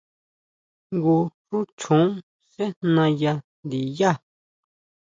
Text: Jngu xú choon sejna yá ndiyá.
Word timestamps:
Jngu 0.93 1.17
xú 1.45 1.57
choon 1.79 2.09
sejna 2.51 3.05
yá 3.21 3.33
ndiyá. 3.65 4.11